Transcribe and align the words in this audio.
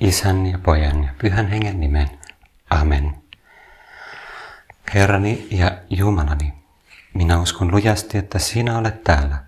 Isän 0.00 0.46
ja 0.46 0.58
Pojan 0.58 1.04
ja 1.04 1.14
Pyhän 1.18 1.48
Hengen 1.48 1.80
nimen. 1.80 2.10
Amen. 2.70 3.14
Herrani 4.94 5.48
ja 5.50 5.78
Jumalani, 5.90 6.54
minä 7.14 7.40
uskon 7.40 7.70
lujasti, 7.70 8.18
että 8.18 8.38
sinä 8.38 8.78
olet 8.78 9.04
täällä, 9.04 9.44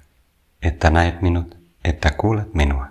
että 0.63 0.91
näet 0.91 1.23
minut, 1.23 1.57
että 1.85 2.11
kuulet 2.11 2.55
minua. 2.55 2.87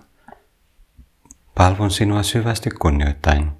Palvon 1.54 1.90
sinua 1.90 2.22
syvästi 2.22 2.70
kunnioittain. 2.70 3.52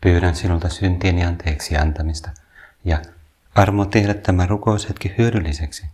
Pyydän 0.00 0.36
sinulta 0.36 0.68
syntieni 0.68 1.24
anteeksi 1.24 1.76
antamista 1.76 2.30
ja 2.84 3.02
armo 3.54 3.84
tehdä 3.84 4.14
tämä 4.14 4.46
rukoushetki 4.46 5.14
hyödylliseksi. 5.18 5.86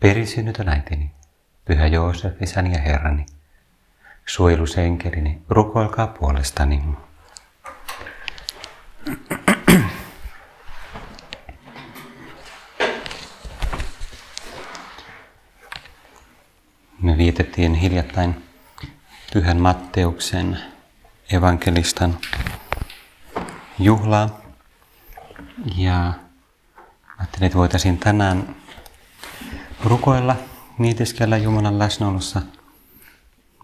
Perisynnytön 0.00 0.68
äitini, 0.68 1.10
Pyhä 1.64 1.86
Joosef, 1.86 2.42
isäni 2.42 2.72
ja 2.72 2.80
Herrani, 2.80 3.26
suojelusenkelini, 4.26 5.42
rukoilkaa 5.48 6.06
puolestani. 6.06 6.82
Me 17.02 17.18
vietettiin 17.18 17.74
hiljattain 17.74 18.44
Pyhän 19.32 19.60
Matteuksen 19.60 20.58
evankelistan 21.32 22.18
juhlaa. 23.78 24.40
Ja 25.76 26.12
ajattelin, 27.18 27.46
että 27.46 27.58
voitaisiin 27.58 27.98
tänään 27.98 28.56
rukoilla, 29.84 30.36
mietiskellä 30.78 31.36
Jumalan 31.36 31.78
läsnäolossa. 31.78 32.42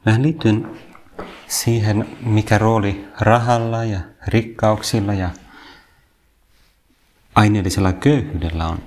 Vähän 0.06 0.23
liittyen 0.23 0.79
siihen, 1.48 2.09
mikä 2.20 2.58
rooli 2.58 3.08
rahalla 3.20 3.84
ja 3.84 4.00
rikkauksilla 4.27 5.14
ja 5.14 5.31
aineellisella 7.34 7.92
köyhyydellä 7.92 8.67
on 8.67 8.78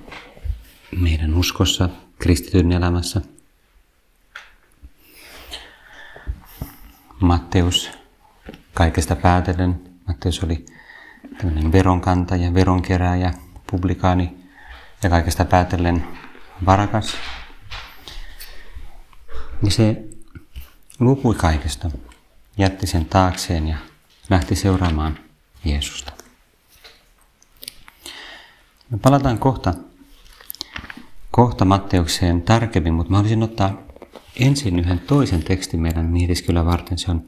meidän 1.00 1.34
uskossa, 1.34 1.88
kristityn 2.18 2.72
elämässä. 2.72 3.20
Matteus 7.20 7.90
kaikesta 8.74 9.16
päätellen, 9.16 9.80
Matteus 10.08 10.44
oli 10.44 10.66
tämmöinen 11.38 11.72
veronkantaja, 11.72 12.54
veronkerääjä, 12.54 13.34
publikaani 13.70 14.36
ja 15.02 15.10
kaikesta 15.10 15.44
päätellen 15.44 16.06
varakas. 16.66 17.14
Niin 19.62 19.72
se 19.72 20.15
luopui 21.00 21.34
kaikesta, 21.34 21.90
jätti 22.58 22.86
sen 22.86 23.06
taakseen 23.06 23.68
ja 23.68 23.76
lähti 24.30 24.54
seuraamaan 24.54 25.18
Jeesusta. 25.64 26.12
Me 28.90 28.98
palataan 28.98 29.38
kohta, 29.38 29.74
kohta 31.30 31.64
Matteukseen 31.64 32.42
tarkemmin, 32.42 32.94
mutta 32.94 33.10
mä 33.10 33.16
haluaisin 33.16 33.42
ottaa 33.42 33.82
ensin 34.40 34.78
yhden 34.78 35.00
toisen 35.00 35.42
tekstin 35.42 35.80
meidän 35.80 36.06
mietiskylä 36.06 36.64
varten. 36.64 36.98
Se 36.98 37.10
on 37.10 37.24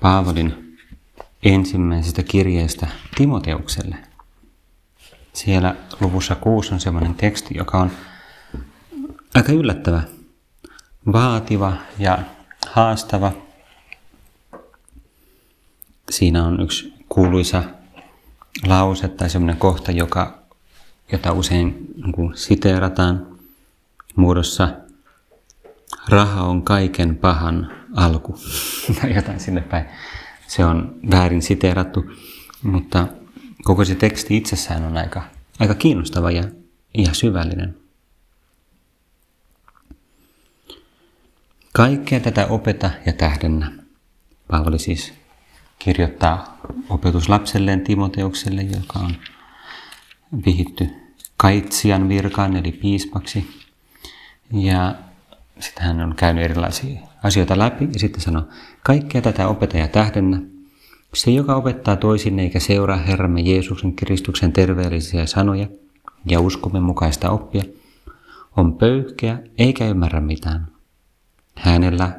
Paavalin 0.00 0.78
ensimmäisestä 1.42 2.22
kirjeestä 2.22 2.86
Timoteukselle. 3.16 3.96
Siellä 5.32 5.76
luvussa 6.00 6.34
6 6.34 6.74
on 6.74 6.80
sellainen 6.80 7.14
teksti, 7.14 7.54
joka 7.56 7.78
on 7.78 7.90
aika 9.34 9.52
yllättävä, 9.52 10.02
vaativa 11.12 11.72
ja 11.98 12.18
haastava. 12.72 13.32
Siinä 16.10 16.44
on 16.44 16.60
yksi 16.60 16.94
kuuluisa 17.08 17.64
lause 18.66 19.08
tai 19.08 19.30
semmoinen 19.30 19.56
kohta, 19.56 19.92
joka, 19.92 20.38
jota 21.12 21.32
usein 21.32 21.86
niin 21.96 22.36
siteerataan 22.36 23.26
muodossa 24.16 24.68
raha 26.08 26.42
on 26.42 26.62
kaiken 26.62 27.16
pahan 27.16 27.72
alku 27.96 28.38
tai 29.00 29.14
jotain 29.14 29.40
sinne 29.40 29.60
päin. 29.60 29.84
Se 30.46 30.64
on 30.64 30.94
väärin 31.10 31.42
siteerattu, 31.42 32.04
mutta 32.62 33.06
koko 33.64 33.84
se 33.84 33.94
teksti 33.94 34.36
itsessään 34.36 34.84
on 34.84 34.96
aika, 34.96 35.22
aika 35.58 35.74
kiinnostava 35.74 36.30
ja, 36.30 36.44
ja 36.98 37.14
syvällinen. 37.14 37.76
Kaikkea 41.78 42.20
tätä 42.20 42.46
opeta 42.46 42.90
ja 43.06 43.12
tähdennä. 43.12 43.72
Paavali 44.50 44.78
siis 44.78 45.14
kirjoittaa 45.78 46.58
opetuslapselleen 46.88 47.80
Timoteukselle, 47.80 48.62
joka 48.62 48.98
on 48.98 49.14
vihitty 50.46 50.88
kaitsian 51.36 52.08
virkaan 52.08 52.56
eli 52.56 52.72
piispaksi. 52.72 53.46
Ja 54.52 54.94
sitten 55.60 55.84
hän 55.84 56.00
on 56.00 56.14
käynyt 56.16 56.44
erilaisia 56.44 57.00
asioita 57.22 57.58
läpi 57.58 57.88
ja 57.92 57.98
sitten 57.98 58.20
sanoo, 58.20 58.42
kaikkea 58.82 59.22
tätä 59.22 59.48
opeta 59.48 59.76
ja 59.76 59.88
tähdennä. 59.88 60.40
Se, 61.14 61.30
joka 61.30 61.56
opettaa 61.56 61.96
toisinne 61.96 62.42
eikä 62.42 62.60
seuraa 62.60 62.96
Herramme 62.96 63.40
Jeesuksen 63.40 63.94
Kristuksen 63.94 64.52
terveellisiä 64.52 65.26
sanoja 65.26 65.66
ja 66.26 66.40
uskomme 66.40 66.80
mukaista 66.80 67.30
oppia, 67.30 67.62
on 68.56 68.74
pöyhkeä 68.74 69.38
eikä 69.58 69.88
ymmärrä 69.88 70.20
mitään. 70.20 70.77
Hänellä 71.58 72.18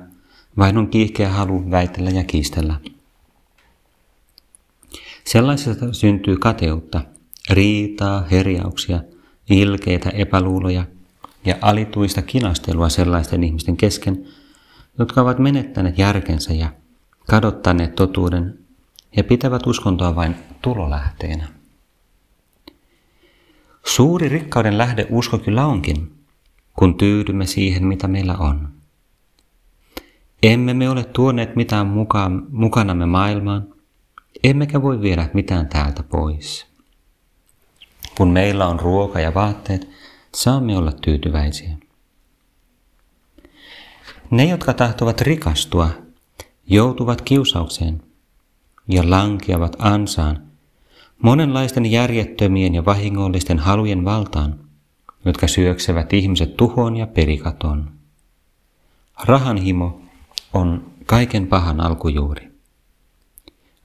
vain 0.57 0.77
on 0.77 0.89
kiihkeä 0.89 1.29
halu 1.29 1.71
väitellä 1.71 2.09
ja 2.09 2.23
kiistellä. 2.23 2.75
Sellaisesta 5.25 5.93
syntyy 5.93 6.37
kateutta, 6.37 7.01
riitaa, 7.49 8.21
herjauksia, 8.31 9.01
ilkeitä 9.49 10.09
epäluuloja 10.09 10.85
ja 11.45 11.55
alituista 11.61 12.21
kinastelua 12.21 12.89
sellaisten 12.89 13.43
ihmisten 13.43 13.77
kesken, 13.77 14.25
jotka 14.99 15.21
ovat 15.21 15.39
menettäneet 15.39 15.97
järkensä 15.97 16.53
ja 16.53 16.69
kadottaneet 17.27 17.95
totuuden 17.95 18.59
ja 19.17 19.23
pitävät 19.23 19.67
uskontoa 19.67 20.15
vain 20.15 20.35
tulolähteenä. 20.61 21.47
Suuri 23.85 24.29
rikkauden 24.29 24.77
lähde 24.77 25.07
usko 25.09 25.37
kyllä 25.37 25.65
onkin, 25.65 26.11
kun 26.75 26.97
tyydymme 26.97 27.45
siihen, 27.45 27.85
mitä 27.85 28.07
meillä 28.07 28.37
on. 28.37 28.78
Emme 30.43 30.73
me 30.73 30.89
ole 30.89 31.03
tuoneet 31.03 31.55
mitään 31.55 31.87
mukaan, 31.87 32.47
mukanamme 32.49 33.05
maailmaan, 33.05 33.67
emmekä 34.43 34.81
voi 34.81 35.01
viedä 35.01 35.29
mitään 35.33 35.67
täältä 35.67 36.03
pois. 36.03 36.65
Kun 38.17 38.29
meillä 38.29 38.67
on 38.67 38.79
ruoka 38.79 39.19
ja 39.19 39.33
vaatteet, 39.33 39.89
saamme 40.35 40.77
olla 40.77 40.91
tyytyväisiä. 40.91 41.77
Ne, 44.31 44.45
jotka 44.45 44.73
tahtovat 44.73 45.21
rikastua, 45.21 45.89
joutuvat 46.67 47.21
kiusaukseen 47.21 48.01
ja 48.87 49.09
lankeavat 49.09 49.75
ansaan 49.79 50.43
monenlaisten 51.21 51.85
järjettömien 51.85 52.75
ja 52.75 52.85
vahingollisten 52.85 53.59
halujen 53.59 54.05
valtaan, 54.05 54.59
jotka 55.25 55.47
syöksevät 55.47 56.13
ihmiset 56.13 56.57
tuhoon 56.57 56.97
ja 56.97 57.07
perikatoon. 57.07 57.91
Rahanhimo 59.23 60.01
on 60.53 60.91
kaiken 61.05 61.47
pahan 61.47 61.81
alkujuuri. 61.81 62.51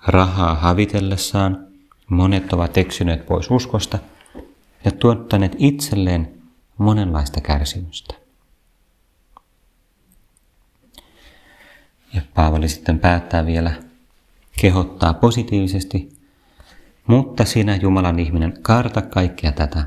Rahaa 0.07 0.55
havitellessaan 0.55 1.67
monet 2.09 2.53
ovat 2.53 2.79
eksyneet 2.79 3.27
pois 3.27 3.51
uskosta 3.51 3.99
ja 4.85 4.91
tuottaneet 4.91 5.57
itselleen 5.59 6.35
monenlaista 6.79 7.41
kärsimystä. 7.41 8.15
Ja 12.15 12.23
Paavali 12.35 12.69
sitten 12.69 12.99
päättää 12.99 13.47
vielä 13.47 13.73
kehottaa 14.61 15.15
positiivisesti, 15.15 16.17
mutta 17.07 17.45
sinä 17.45 17.77
Jumalan 17.77 18.19
ihminen 18.19 18.59
karta 18.63 19.03
kaikkea 19.03 19.53
tätä. 19.53 19.85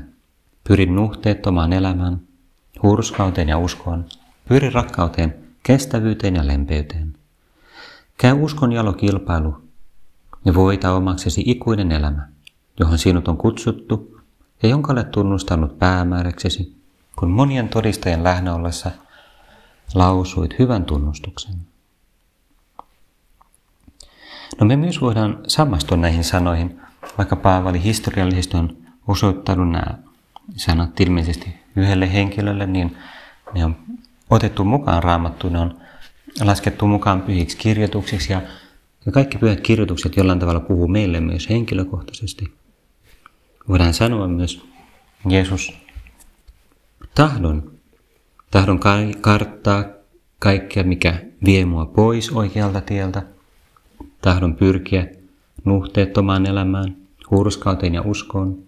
Pyri 0.68 0.86
nuhteettomaan 0.86 1.72
elämään, 1.72 2.20
hurskauteen 2.82 3.48
ja 3.48 3.58
uskoon, 3.58 4.04
pyri 4.48 4.70
rakkauteen, 4.70 5.47
kestävyyteen 5.68 6.36
ja 6.36 6.46
lempeyteen. 6.46 7.14
Käy 8.18 8.32
uskon 8.32 8.72
jalokilpailu 8.72 9.62
ja 10.44 10.54
voita 10.54 10.92
omaksesi 10.92 11.42
ikuinen 11.46 11.92
elämä, 11.92 12.28
johon 12.80 12.98
sinut 12.98 13.28
on 13.28 13.36
kutsuttu 13.36 14.20
ja 14.62 14.68
jonka 14.68 14.92
olet 14.92 15.10
tunnustanut 15.10 15.78
päämääräksesi, 15.78 16.76
kun 17.16 17.30
monien 17.30 17.68
todistajien 17.68 18.24
lähnä 18.24 18.54
ollessa 18.54 18.90
lausuit 19.94 20.58
hyvän 20.58 20.84
tunnustuksen. 20.84 21.54
No 24.60 24.66
me 24.66 24.76
myös 24.76 25.00
voidaan 25.00 25.38
samastua 25.46 25.96
näihin 25.96 26.24
sanoihin, 26.24 26.80
vaikka 27.18 27.36
Paavali 27.36 27.82
historiallisesti 27.82 28.56
on 28.56 28.76
osoittanut 29.08 29.70
nämä 29.70 29.98
sanat 30.56 31.00
ilmeisesti 31.00 31.54
yhdelle 31.76 32.12
henkilölle, 32.12 32.66
niin 32.66 32.96
ne 33.54 33.64
on 33.64 33.76
otettu 34.30 34.64
mukaan 34.64 35.02
raamattu, 35.02 35.48
ne 35.48 35.58
on 35.58 35.80
laskettu 36.44 36.86
mukaan 36.86 37.22
pyhiksi 37.22 37.56
kirjoituksiksi 37.56 38.32
ja 38.32 38.42
Ja 39.06 39.12
kaikki 39.12 39.38
pyhät 39.38 39.60
kirjoitukset 39.60 40.16
jollain 40.16 40.38
tavalla 40.38 40.60
puhuu 40.60 40.88
meille 40.88 41.20
myös 41.20 41.48
henkilökohtaisesti. 41.48 42.52
Voidaan 43.68 43.94
sanoa 43.94 44.28
myös 44.28 44.64
Jeesus 45.28 45.72
tahdon, 47.14 47.72
tahdon 48.50 48.80
karttaa 49.20 49.84
kaikkea, 50.38 50.84
mikä 50.84 51.22
vie 51.44 51.64
mua 51.64 51.86
pois 51.86 52.30
oikealta 52.30 52.80
tieltä. 52.80 53.22
Tahdon 54.20 54.56
pyrkiä 54.56 55.06
nuhteettomaan 55.64 56.46
elämään, 56.46 56.96
hurskauteen 57.30 57.94
ja 57.94 58.02
uskoon, 58.02 58.58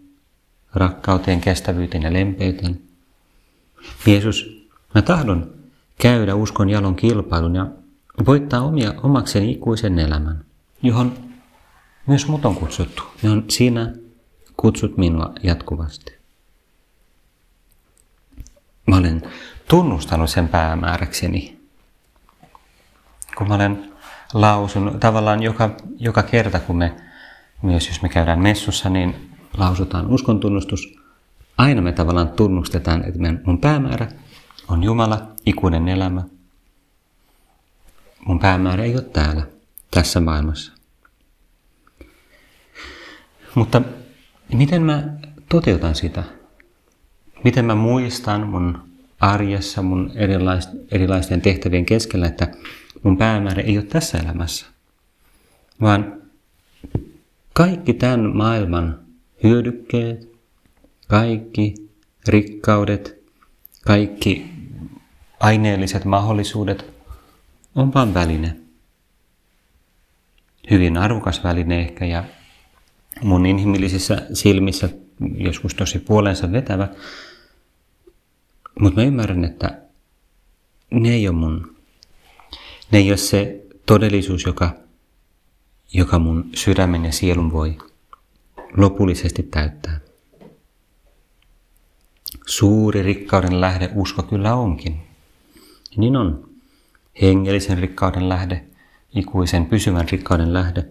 rakkauteen, 0.74 1.40
kestävyyteen 1.40 2.02
ja 2.02 2.12
lempeyteen. 2.12 2.80
Jeesus, 4.06 4.59
mä 4.94 5.02
tahdon 5.02 5.54
käydä 6.00 6.34
uskon 6.34 6.70
jalon 6.70 6.96
kilpailun 6.96 7.54
ja 7.54 7.66
voittaa 8.26 8.60
omia, 8.60 8.94
omakseni 9.02 9.50
ikuisen 9.50 9.98
elämän, 9.98 10.44
johon 10.82 11.12
myös 12.06 12.28
mut 12.28 12.44
on 12.44 12.54
kutsuttu, 12.54 13.02
johon 13.22 13.44
sinä 13.48 13.92
kutsut 14.56 14.96
minua 14.96 15.32
jatkuvasti. 15.42 16.20
Mä 18.86 18.96
olen 18.96 19.22
tunnustanut 19.68 20.30
sen 20.30 20.48
päämääräkseni. 20.48 21.60
Kun 23.36 23.48
mä 23.48 23.54
olen 23.54 23.92
lausunut, 24.34 25.00
tavallaan 25.00 25.42
joka, 25.42 25.70
joka 25.98 26.22
kerta, 26.22 26.60
kun 26.60 26.76
me, 26.76 26.96
myös 27.62 27.88
jos 27.88 28.02
me 28.02 28.08
käydään 28.08 28.38
messussa, 28.38 28.90
niin 28.90 29.30
lausutaan 29.56 30.06
uskon 30.06 30.40
tunnustus. 30.40 30.98
Aina 31.58 31.82
me 31.82 31.92
tavallaan 31.92 32.28
tunnustetaan, 32.28 33.04
että 33.04 33.18
mun 33.44 33.60
päämäärä 33.60 34.08
on 34.70 34.84
Jumala, 34.84 35.32
ikuinen 35.46 35.88
elämä. 35.88 36.22
Mun 38.26 38.38
päämäärä 38.38 38.84
ei 38.84 38.94
ole 38.94 39.02
täällä, 39.02 39.46
tässä 39.90 40.20
maailmassa. 40.20 40.72
Mutta 43.54 43.82
miten 44.52 44.82
mä 44.82 45.02
toteutan 45.48 45.94
sitä? 45.94 46.24
Miten 47.44 47.64
mä 47.64 47.74
muistan 47.74 48.46
mun 48.46 48.78
arjessa, 49.20 49.82
mun 49.82 50.12
erilaisten 50.90 51.40
tehtävien 51.40 51.86
keskellä, 51.86 52.26
että 52.26 52.48
mun 53.02 53.16
päämäärä 53.16 53.62
ei 53.62 53.78
ole 53.78 53.86
tässä 53.86 54.18
elämässä, 54.18 54.66
vaan 55.80 56.22
kaikki 57.52 57.94
tämän 57.94 58.36
maailman 58.36 58.98
hyödykkeet, 59.44 60.32
kaikki 61.08 61.74
rikkaudet, 62.28 63.22
kaikki 63.84 64.59
aineelliset 65.40 66.04
mahdollisuudet 66.04 66.86
on 67.74 67.94
vain 67.94 68.14
väline. 68.14 68.56
Hyvin 70.70 70.96
arvokas 70.96 71.44
väline 71.44 71.80
ehkä 71.80 72.04
ja 72.04 72.24
mun 73.22 73.46
inhimillisissä 73.46 74.26
silmissä 74.32 74.88
joskus 75.34 75.74
tosi 75.74 75.98
puolensa 75.98 76.52
vetävä. 76.52 76.88
Mutta 78.80 79.00
mä 79.00 79.06
ymmärrän, 79.06 79.44
että 79.44 79.82
ne 80.90 81.08
ei 81.08 81.28
ole 81.28 81.36
mun, 81.36 81.76
ne 82.92 82.98
ei 82.98 83.10
ole 83.10 83.16
se 83.16 83.66
todellisuus, 83.86 84.44
joka, 84.44 84.74
joka 85.92 86.18
mun 86.18 86.50
sydämen 86.54 87.04
ja 87.04 87.12
sielun 87.12 87.52
voi 87.52 87.78
lopullisesti 88.76 89.42
täyttää. 89.42 90.00
Suuri 92.46 93.02
rikkauden 93.02 93.60
lähde 93.60 93.90
usko 93.94 94.22
kyllä 94.22 94.54
onkin. 94.54 95.09
Niin 95.96 96.16
on. 96.16 96.50
Hengellisen 97.22 97.78
rikkauden 97.78 98.28
lähde, 98.28 98.64
ikuisen 99.14 99.66
pysyvän 99.66 100.08
rikkauden 100.08 100.52
lähde. 100.52 100.86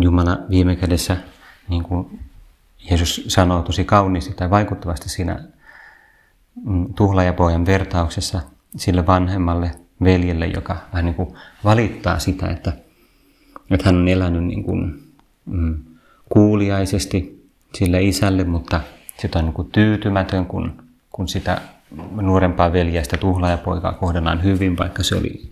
Jumala 0.00 0.38
viime 0.50 0.76
kädessä, 0.76 1.16
niin 1.68 1.82
kuin 1.82 2.20
Jeesus 2.90 3.24
sanoo 3.28 3.62
tosi 3.62 3.84
kauniisti 3.84 4.34
tai 4.34 4.50
vaikuttavasti 4.50 5.08
siinä 5.08 5.44
mm, 6.64 6.94
tuhlajapojan 6.94 7.66
vertauksessa 7.66 8.40
sille 8.76 9.06
vanhemmalle 9.06 9.70
veljelle, 10.04 10.46
joka 10.46 10.76
vähän 10.92 11.04
niin 11.04 11.14
kuin 11.14 11.34
valittaa 11.64 12.18
sitä, 12.18 12.46
että, 12.46 12.72
että 13.70 13.86
hän 13.86 13.96
on 13.96 14.08
elänyt 14.08 14.44
niin 14.44 14.64
kuin, 14.64 15.02
mm, 15.46 15.84
kuuliaisesti 16.28 17.48
sille 17.74 18.02
isälle, 18.02 18.44
mutta 18.44 18.80
sitä 19.18 19.38
on 19.38 19.44
niin 19.44 19.54
kuin 19.54 19.70
tyytymätön, 19.70 20.46
kun, 20.46 20.82
kun 21.10 21.28
sitä 21.28 21.60
nuorempaa 22.20 22.72
veljestä 22.72 23.16
tuhlaajapoikaa 23.16 23.92
kohdellaan 23.92 24.42
hyvin, 24.42 24.78
vaikka 24.78 25.02
se 25.02 25.16
oli, 25.16 25.50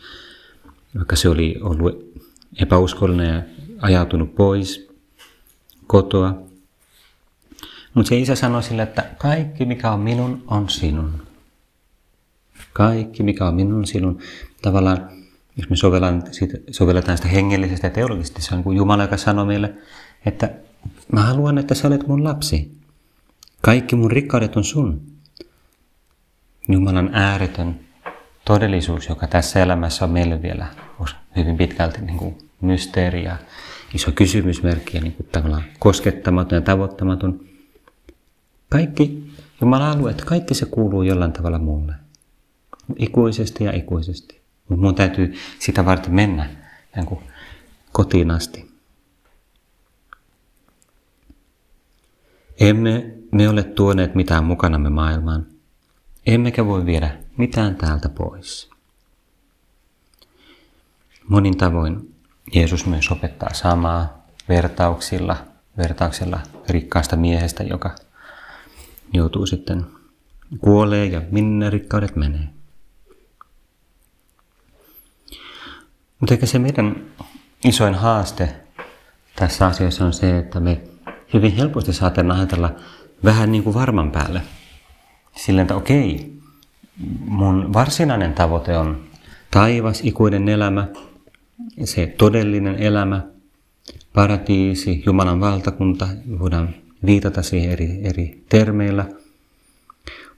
vaikka 0.97 1.17
se 1.17 1.29
oli 1.29 1.57
ollut 1.61 2.15
epäuskollinen 2.59 3.35
ja 3.35 3.43
ajautunut 3.81 4.35
pois 4.35 4.89
kotoa. 5.87 6.43
Mutta 7.95 8.09
se 8.09 8.19
isä 8.19 8.35
sanoi 8.35 8.63
sille, 8.63 8.83
että 8.83 9.05
kaikki 9.19 9.65
mikä 9.65 9.91
on 9.91 10.01
minun 10.01 10.43
on 10.47 10.69
sinun. 10.69 11.23
Kaikki 12.73 13.23
mikä 13.23 13.47
on 13.47 13.55
minun 13.55 13.79
on 13.79 13.87
sinun. 13.87 14.19
Tavallaan, 14.63 15.09
jos 15.57 15.71
me 15.71 15.77
sovelletaan, 15.77 16.23
sovelletaan 16.71 17.17
sitä 17.17 17.29
hengellisestä 17.29 17.87
ja 17.87 17.91
teologisesti, 17.91 18.43
se 18.43 18.55
on 18.55 18.63
kuin 18.63 18.77
Jumala, 18.77 19.03
joka 19.03 19.17
sanoo 19.17 19.45
meille, 19.45 19.75
että 20.27 20.51
mä 21.13 21.23
haluan, 21.23 21.59
että 21.59 21.75
sä 21.75 21.89
olet 21.89 22.07
mun 22.07 22.25
lapsi. 22.25 22.73
Kaikki 23.61 23.97
mun 23.97 24.11
rikkaudet 24.11 24.57
on 24.57 24.65
sun. 24.65 25.14
Jumalan 26.69 27.11
ääretön 27.13 27.81
todellisuus, 28.45 29.09
joka 29.09 29.27
tässä 29.27 29.63
elämässä 29.63 30.05
on 30.05 30.11
meille 30.11 30.43
vielä 30.43 30.67
hyvin 31.37 31.57
pitkälti 31.57 32.01
niin 32.01 32.19
kuin 32.19 32.39
mysteeri 32.61 33.25
ja 33.25 33.37
iso 33.95 34.13
kysymysmerkki 34.13 34.97
ja 34.97 35.03
niin 35.03 35.13
kuin 35.13 35.27
tavallaan 35.33 35.65
koskettamaton 35.79 36.57
ja 36.57 36.63
tavoittamaton. 36.63 37.41
Kaikki 38.69 39.33
Jumalan 39.61 39.99
alueet, 39.99 40.25
kaikki 40.25 40.55
se 40.55 40.67
kuuluu 40.67 41.03
jollain 41.03 41.33
tavalla 41.33 41.59
mulle. 41.59 41.95
Ikuisesti 42.97 43.65
ja 43.65 43.73
ikuisesti. 43.73 44.41
Mutta 44.69 44.83
mun 44.83 44.95
täytyy 44.95 45.35
sitä 45.59 45.85
varten 45.85 46.15
mennä 46.15 46.49
niin 46.97 47.07
kuin 47.07 47.21
kotiin 47.93 48.31
asti. 48.31 48.75
Emme 52.61 53.15
me 53.33 53.49
ole 53.49 53.63
tuoneet 53.63 54.15
mitään 54.15 54.45
mukanamme 54.45 54.91
maailmaan, 54.91 55.47
emmekä 56.27 56.67
voi 56.67 56.87
viedä 56.87 57.17
mitään 57.37 57.77
täältä 57.77 58.09
pois. 58.09 58.71
Monin 61.29 61.57
tavoin 61.57 62.15
Jeesus 62.55 62.87
myös 62.87 63.11
opettaa 63.11 63.55
samaa 63.55 64.27
vertauksilla, 64.49 65.37
vertauksella 65.77 66.41
rikkaasta 66.69 67.17
miehestä, 67.17 67.63
joka 67.63 67.95
joutuu 69.13 69.47
sitten 69.47 69.87
kuolee 70.61 71.07
ja 71.07 71.23
minne 71.31 71.71
rikkaudet 71.71 72.17
menee. 72.17 72.49
Mutta 76.21 76.35
ehkä 76.35 76.47
se 76.47 76.59
meidän 76.59 77.05
isoin 77.65 77.95
haaste 77.95 78.57
tässä 79.37 79.67
asiassa 79.67 80.05
on 80.05 80.13
se, 80.13 80.39
että 80.39 80.61
me 80.61 80.81
hyvin 81.35 81.53
helposti 81.53 81.93
saatetaan 81.93 82.31
ajatella 82.31 82.75
vähän 83.25 83.53
niin 83.53 83.65
kuin 83.65 83.75
varman 83.75 84.11
päälle. 84.11 84.43
Silleen, 85.37 85.63
että 85.63 85.77
okei, 85.77 86.35
mun 87.27 87.73
varsinainen 87.73 88.35
tavoite 88.35 88.79
on 88.79 89.05
taivas, 89.51 90.01
ikuinen 90.05 90.49
elämä, 90.49 90.89
se 91.85 92.07
todellinen 92.07 92.75
elämä, 92.75 93.23
paratiisi, 94.13 95.03
Jumalan 95.07 95.41
valtakunta, 95.41 96.09
voidaan 96.39 96.75
viitata 97.07 97.43
siihen 97.43 97.71
eri, 97.71 98.01
eri 98.03 98.45
termeillä. 98.49 99.07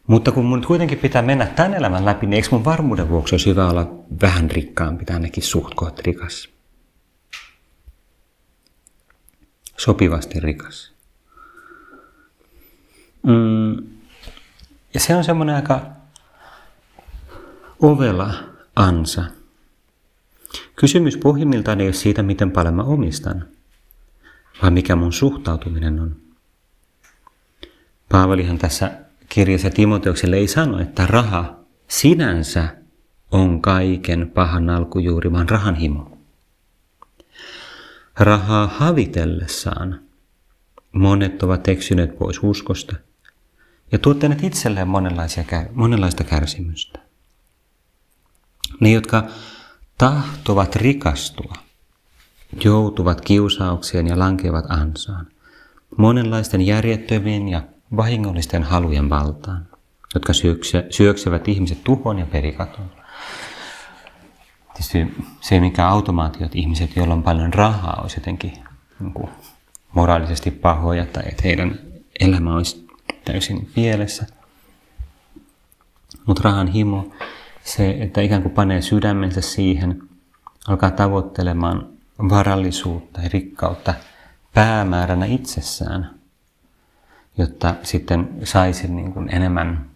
Mutta 0.07 0.33
kun 0.33 0.45
mun 0.45 0.65
kuitenkin 0.67 0.99
pitää 0.99 1.23
mennä 1.23 1.47
tämän 1.47 1.75
elämän 1.75 2.05
läpi, 2.05 2.27
niin 2.27 2.35
eikö 2.35 2.49
mun 2.51 2.65
varmuuden 2.65 3.09
vuoksi 3.09 3.35
olisi 3.35 3.51
hyvä 3.51 3.71
olla 3.71 3.95
vähän 4.23 4.51
rikkaampi 4.51 5.05
tai 5.05 5.17
ainakin 5.17 5.43
suht 5.43 5.75
rikas? 6.07 6.49
Sopivasti 9.77 10.41
rikas. 10.41 10.93
Mm, 13.23 13.96
ja 14.97 15.01
se 15.01 15.17
on 15.17 15.25
semmoinen 15.25 15.57
aika 15.57 15.81
ovela 17.83 18.35
ansa. 18.77 19.25
Kysymys 20.77 21.17
pohjimmiltaan 21.17 21.81
ei 21.81 21.87
ole 21.87 21.93
siitä, 21.93 22.23
miten 22.23 22.51
paljon 22.51 22.75
mä 22.75 22.83
omistan, 22.83 23.49
vaan 24.63 24.73
mikä 24.73 24.97
mun 24.97 25.13
suhtautuminen 25.13 26.01
on. 26.01 26.17
Paavalihan 28.09 28.59
tässä 28.59 28.91
kirjassa 29.29 29.71
Timoteukselle 29.71 30.37
ei 30.37 30.49
sano, 30.49 30.81
että 30.81 31.07
raha 31.07 31.59
sinänsä 31.89 32.69
on 33.31 33.63
kaiken 33.63 34.31
pahan 34.35 34.71
alkujuuri, 34.71 35.33
vaan 35.33 35.49
rahan 35.49 35.75
himo. 35.75 36.19
Rahaa 38.19 38.67
havitellessaan 38.67 40.01
monet 40.93 41.43
ovat 41.43 41.69
eksyneet 41.69 42.19
pois 42.19 42.43
uskosta 42.43 42.97
ja 43.93 43.99
tuottaneet 43.99 44.45
itselleen 44.45 44.89
monenlaisia, 44.89 45.45
monenlaista 45.73 46.25
kärsimystä. 46.25 46.99
Ne, 48.81 48.91
jotka 48.91 49.25
tahtovat 49.99 50.77
rikastua, 50.77 51.53
joutuvat 52.65 53.21
kiusaukseen 53.21 54.07
ja 54.07 54.19
lankevat 54.19 54.65
ansaan, 54.69 55.27
monenlaisten 55.97 56.63
järjettömien 56.63 57.49
ja 57.49 57.63
vahingollisten 57.97 58.63
halujen 58.63 59.11
valtaan, 59.11 59.69
jotka 60.15 60.33
syöksevät 60.91 61.49
ihmiset 61.49 61.85
tuhoon 61.85 62.19
ja 62.19 62.27
perikatoon. 62.27 62.91
Tietysti 64.75 65.25
se, 65.41 65.61
mikä 65.61 65.89
automaatiot 65.89 66.55
ihmiset, 66.55 66.97
joilla 66.97 67.15
on 67.15 67.23
paljon 67.23 67.55
rahaa, 67.55 68.01
olisi 68.03 68.17
jotenkin 68.21 68.53
niin 69.01 69.13
kuin, 69.13 69.29
moraalisesti 69.93 70.51
pahoja 70.51 71.07
tai 71.07 71.23
että 71.27 71.43
heidän 71.45 71.79
elämä 72.21 72.55
olisi 72.55 72.86
täysin 73.27 73.71
pielessä. 73.75 74.27
Mutta 76.27 76.43
rahan 76.43 76.67
himo, 76.69 77.13
se, 77.65 77.91
että 78.01 78.21
ikään 78.21 78.43
kuin 78.43 78.55
panee 78.55 78.83
sydämensä 78.83 79.41
siihen, 79.41 80.03
alkaa 80.69 80.91
tavoittelemaan 80.91 81.89
varallisuutta 82.19 83.21
ja 83.21 83.29
rikkautta 83.33 83.95
päämääränä 84.55 85.27
itsessään, 85.27 86.11
jotta 87.39 87.75
sitten 87.83 88.29
saisi 88.45 88.89
niin 88.89 89.13
kuin 89.13 89.29
enemmän 89.35 89.91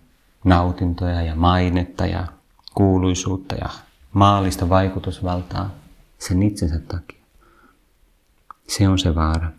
nautintoja 0.44 1.22
ja 1.22 1.34
mainetta 1.34 2.06
ja 2.06 2.26
kuuluisuutta 2.75 3.54
ja 3.54 3.68
maallista 4.12 4.68
vaikutusvaltaa 4.68 5.70
sen 6.18 6.42
itsensä 6.42 6.78
takia. 6.78 7.20
Se 8.68 8.88
on 8.88 8.99
se 8.99 9.14
vaara. 9.14 9.52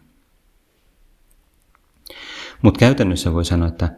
Mutta 2.62 2.80
käytännössä 2.80 3.34
voi 3.34 3.46
sanoa, 3.46 3.68
että 3.68 3.90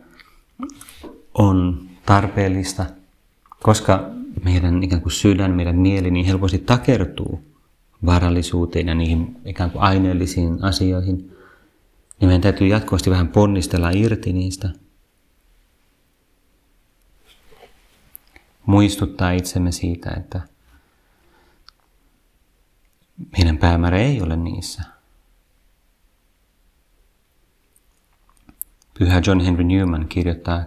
on 1.34 1.90
tarpeellista, 2.06 2.86
koska 3.64 4.10
meidän 4.44 4.84
ikään 4.84 5.02
kuin 5.02 5.12
sydän, 5.14 5.52
meidän 5.52 5.76
mieli 5.76 6.12
niin 6.12 6.26
helposti 6.26 6.60
takertuu 6.60 7.44
varallisuuteen 8.06 8.88
ja 8.88 8.96
niihin 8.96 9.42
ikään 9.46 9.72
kuin 9.72 9.82
aineellisiin 9.82 10.64
asioihin, 10.64 11.18
niin 12.20 12.30
meidän 12.30 12.42
täytyy 12.42 12.68
jatkuvasti 12.68 13.10
vähän 13.10 13.28
ponnistella 13.28 13.90
irti 13.90 14.34
niistä. 14.34 14.70
Muistuttaa 18.66 19.32
itsemme 19.32 19.72
siitä, 19.72 20.12
että 20.18 20.42
meidän 23.38 23.58
päämäärä 23.58 23.98
ei 23.98 24.22
ole 24.22 24.36
niissä. 24.36 24.93
Pyhä 29.00 29.22
John 29.28 29.40
Henry 29.40 29.64
Newman 29.64 30.08
kirjoittaa 30.08 30.64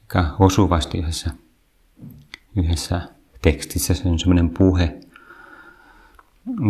aika 0.00 0.36
osuvasti 0.38 0.98
yhdessä, 0.98 1.30
yhdessä 2.56 3.00
tekstissä, 3.42 3.94
se 3.94 4.08
on 4.08 4.18
semmoinen 4.18 4.50
puhe, 4.50 5.00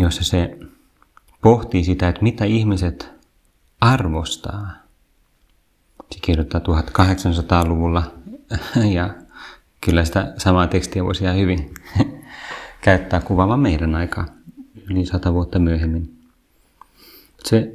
jossa 0.01 0.25
se 0.25 0.59
pohtii 1.43 1.85
sitä, 1.85 2.09
että 2.09 2.23
mitä 2.23 2.45
ihmiset 2.45 3.11
arvostaa. 3.81 4.71
Se 6.13 6.19
kirjoittaa 6.23 6.61
1800-luvulla 6.61 8.13
ja 8.91 9.15
kyllä 9.81 10.05
sitä 10.05 10.35
samaa 10.39 10.67
tekstiä 10.67 11.05
voisi 11.05 11.25
ihan 11.25 11.37
hyvin 11.37 11.75
käyttää 12.81 13.21
kuvaamaan 13.21 13.61
meidän 13.61 13.95
aikaa 13.95 14.27
yli 14.91 15.07
sata 15.07 15.33
vuotta 15.33 15.59
myöhemmin. 15.59 16.19
Se 17.45 17.75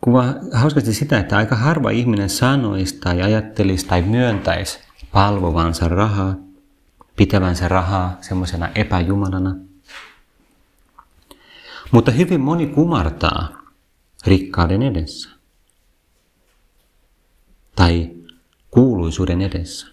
kuvaa 0.00 0.34
hauskasti 0.52 0.94
sitä, 0.94 1.18
että 1.18 1.36
aika 1.36 1.56
harva 1.56 1.90
ihminen 1.90 2.30
sanoisi 2.30 2.98
tai 2.98 3.22
ajattelisi 3.22 3.86
tai 3.86 4.02
myöntäisi 4.02 4.78
palvovansa 5.12 5.88
rahaa, 5.88 6.34
pitävänsä 7.16 7.68
rahaa 7.68 8.16
semmoisena 8.20 8.68
epäjumalana. 8.74 9.56
Mutta 11.90 12.10
hyvin 12.10 12.40
moni 12.40 12.66
kumartaa 12.66 13.48
rikkauden 14.26 14.82
edessä 14.82 15.30
tai 17.76 18.10
kuuluisuuden 18.70 19.42
edessä. 19.42 19.86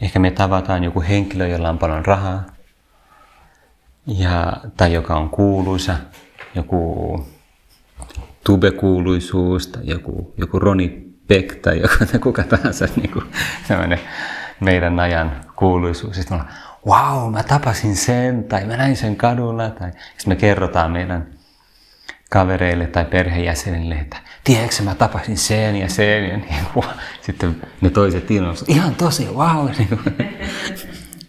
Ehkä 0.00 0.18
me 0.18 0.30
tavataan 0.30 0.84
joku 0.84 1.00
henkilö, 1.00 1.48
jolla 1.48 1.70
on 1.70 1.78
paljon 1.78 2.04
rahaa, 2.04 2.46
ja, 4.06 4.56
tai 4.76 4.92
joka 4.92 5.16
on 5.16 5.30
kuuluisa, 5.30 5.96
joku 6.54 7.26
tubekuuluisuus 8.44 9.66
tai 9.66 9.82
joku, 9.84 10.34
joku 10.36 10.58
Roni 10.58 11.10
Beck 11.28 11.56
tai 11.62 11.80
joku, 11.80 11.94
kuka 12.24 12.42
tahansa 12.42 12.86
niin 12.96 13.10
kuin, 13.10 13.24
meidän 14.60 15.00
ajan 15.00 15.40
kuuluisuus. 15.56 16.16
Sitten 16.16 16.38
me 16.38 16.44
wow, 16.86 17.32
mä 17.32 17.42
tapasin 17.42 17.96
sen 17.96 18.44
tai 18.44 18.64
mä 18.64 18.76
näin 18.76 18.96
sen 18.96 19.16
kadulla. 19.16 19.70
Tai 19.70 19.90
sitten 19.90 20.28
me 20.28 20.36
kerrotaan 20.36 20.90
meidän 20.90 21.26
kavereille 22.30 22.86
tai 22.86 23.04
perheenjäsenille, 23.04 23.94
että 23.94 24.16
tiedätkö 24.44 24.82
mä 24.82 24.94
tapasin 24.94 25.38
sen 25.38 25.76
ja 25.76 25.88
sen. 25.88 26.28
Ja 26.28 26.36
niin, 26.36 26.66
wow. 26.76 26.84
Sitten 27.22 27.56
ne 27.80 27.90
toiset 27.90 28.30
innostuvat, 28.30 28.76
ihan 28.76 28.94
tosi, 28.94 29.28
wow. 29.34 29.68
Niin 29.78 29.88
kuin, 29.88 30.02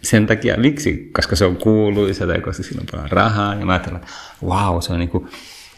sen 0.02 0.26
takia, 0.26 0.56
miksi? 0.56 1.10
Koska 1.12 1.36
se 1.36 1.44
on 1.44 1.56
kuuluisa 1.56 2.26
tai 2.26 2.40
koska 2.40 2.62
siinä 2.62 2.80
on 2.80 2.86
paljon 2.90 3.10
rahaa. 3.10 3.54
Ja 3.54 3.66
mä 3.66 3.72
ajattelen, 3.72 4.00
että 4.00 4.12
wow, 4.44 4.80
se 4.80 4.92
on 4.92 4.98
niin 4.98 5.08
kuin, 5.08 5.28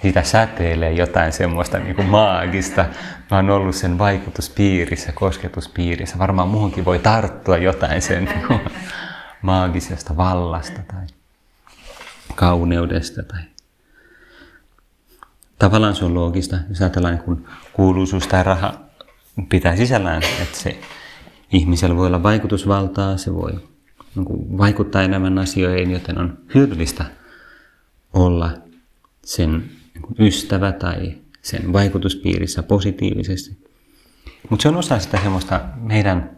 siitä 0.02 0.22
säteilee 0.22 0.92
jotain 0.92 1.32
semmoista 1.32 1.78
niin 1.78 1.96
kuin 1.96 2.08
maagista. 2.08 2.86
Mä 3.30 3.36
oon 3.36 3.50
ollut 3.50 3.74
sen 3.74 3.98
vaikutuspiirissä, 3.98 5.12
kosketuspiirissä. 5.12 6.18
Varmaan 6.18 6.48
muuhunkin 6.48 6.84
voi 6.84 6.98
tarttua 6.98 7.56
jotain 7.56 8.02
sen 8.02 8.24
niin 8.24 8.46
kuin, 8.46 8.60
maagisesta 9.42 10.16
vallasta 10.16 10.80
tai 10.88 11.06
kauneudesta. 12.34 13.22
Tai... 13.22 13.40
Tavallaan 15.58 15.96
se 15.96 16.04
on 16.04 16.14
loogista, 16.14 16.56
jos 16.68 16.80
ajatellaan 16.80 17.20
niin 17.26 17.46
kuuluisuus 17.72 18.26
tai 18.26 18.42
raha 18.42 18.74
pitää 19.48 19.76
sisällään, 19.76 20.22
että 20.42 20.58
se 20.58 20.80
ihmisellä 21.52 21.96
voi 21.96 22.06
olla 22.06 22.22
vaikutusvaltaa, 22.22 23.16
se 23.16 23.34
voi 23.34 23.73
niin 24.14 24.58
vaikuttaa 24.58 25.02
enemmän 25.02 25.38
asioihin, 25.38 25.90
joten 25.90 26.18
on 26.18 26.38
hyödyllistä 26.54 27.04
olla 28.12 28.50
sen 29.24 29.70
ystävä 30.18 30.72
tai 30.72 31.14
sen 31.42 31.72
vaikutuspiirissä 31.72 32.62
positiivisesti. 32.62 33.64
Mutta 34.50 34.62
se 34.62 34.68
on 34.68 34.76
osa 34.76 34.98
sitä 34.98 35.18
semmoista 35.22 35.60
meidän, 35.76 36.36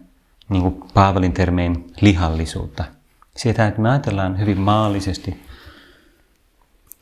niin 0.49 0.63
kuin 0.63 0.91
Paavalin 0.95 1.33
termein, 1.33 1.87
lihallisuutta. 2.01 2.85
Siitä, 3.37 3.67
että 3.67 3.81
me 3.81 3.91
ajatellaan 3.91 4.41
hyvin 4.41 4.61
maallisesti 4.61 5.41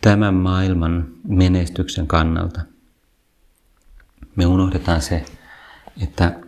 tämän 0.00 0.34
maailman 0.34 1.08
menestyksen 1.28 2.06
kannalta. 2.06 2.60
Me 4.36 4.46
unohdetaan 4.46 5.02
se, 5.02 5.24
että 6.02 6.40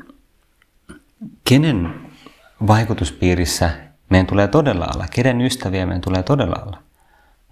kenen 1.45 1.95
vaikutuspiirissä 2.66 3.85
meidän 4.10 4.26
tulee 4.26 4.48
todella 4.48 4.86
olla, 4.94 5.06
kenen 5.10 5.40
ystäviä 5.40 5.86
meidän 5.86 6.00
tulee 6.00 6.22
todella 6.22 6.62
olla. 6.66 6.82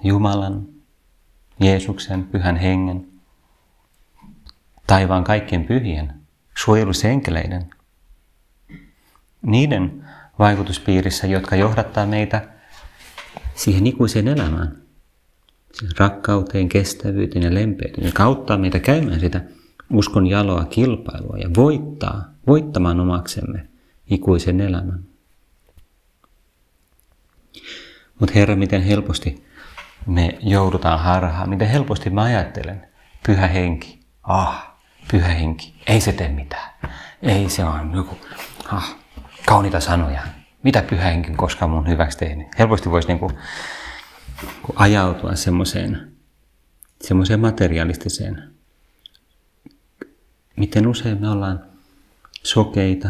Jumalan, 0.04 0.66
Jeesuksen, 1.61 2.25
Pyhän 2.25 2.56
Hengen, 2.56 3.08
taivaan 4.87 5.25
kaikkien 5.25 5.64
pyhien, 5.64 6.12
suojelusenkeleiden. 6.56 7.70
Niiden 9.42 10.04
vaikutuspiirissä, 10.38 11.26
jotka 11.26 11.56
johdattaa 11.56 12.06
meitä 12.06 12.49
siihen 13.54 13.87
ikuiseen 13.87 14.28
elämään, 14.28 14.76
siihen 15.73 15.96
rakkauteen, 15.99 16.68
kestävyyteen 16.68 17.42
ja 17.42 17.54
lempeyteen, 17.54 18.06
joka 18.06 18.25
auttaa 18.25 18.58
meitä 18.58 18.78
käymään 18.78 19.20
sitä 19.20 19.40
uskon 19.90 20.26
jaloa 20.26 20.64
kilpailua 20.64 21.38
ja 21.38 21.50
voittaa, 21.56 22.25
voittamaan 22.46 23.00
omaksemme 23.00 23.68
ikuisen 24.11 24.61
elämän. 24.61 25.13
Mutta 28.21 28.35
Herra, 28.35 28.56
miten 28.56 28.83
helposti 28.83 29.47
me 30.06 30.38
joudutaan 30.40 31.00
harhaan, 31.00 31.49
miten 31.49 31.68
helposti 31.68 32.11
mä 32.11 32.23
ajattelen, 32.23 32.88
pyhä 33.26 33.47
henki, 33.47 34.00
ah, 34.23 34.75
pyhä 35.11 35.28
henki, 35.28 35.75
ei 35.87 36.00
se 36.00 36.12
tee 36.12 36.28
mitään. 36.28 36.71
Ei 37.23 37.49
se 37.49 37.64
on 37.64 37.94
joku, 37.94 38.18
ah, 38.73 38.97
kauniita 39.47 39.80
sanoja. 39.80 40.23
Mitä 40.62 40.83
pyhä 40.83 41.04
henki 41.04 41.30
on 41.30 41.37
koskaan 41.37 41.71
mun 41.71 41.88
hyväksi 41.88 42.18
tehnyt? 42.18 42.47
Helposti 42.59 42.90
voisi 42.90 43.09
niinku, 43.09 43.33
ajautua 44.76 45.37
semmoiseen, 45.37 46.12
semmoiseen 47.02 47.40
materialistiseen. 47.40 48.54
Miten 50.56 50.87
usein 50.87 51.21
me 51.21 51.28
ollaan 51.28 51.64
sokeita, 52.42 53.09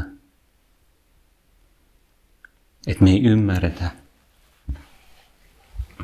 että 2.86 3.04
me 3.04 3.10
ei 3.10 3.24
ymmärretä, 3.24 3.90